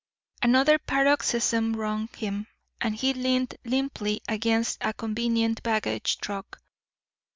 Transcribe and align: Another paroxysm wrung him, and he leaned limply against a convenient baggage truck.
Another 0.41 0.79
paroxysm 0.79 1.75
wrung 1.75 2.07
him, 2.17 2.47
and 2.81 2.95
he 2.95 3.13
leaned 3.13 3.53
limply 3.63 4.19
against 4.27 4.79
a 4.81 4.93
convenient 4.95 5.61
baggage 5.61 6.17
truck. 6.17 6.59